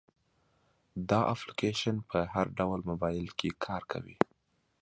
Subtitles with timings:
[1.09, 4.15] دا اپلیکیشن په هر ډول موبایل کې کار کوي.